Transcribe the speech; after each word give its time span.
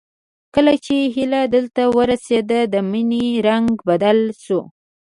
کله 0.55 0.73
چې 0.85 0.95
هيله 1.15 1.41
دلته 1.55 1.81
ورسېده 1.97 2.59
د 2.73 2.75
مينې 2.91 3.27
رنګ 3.47 3.67
بدل 3.89 4.19
شو 4.43 4.59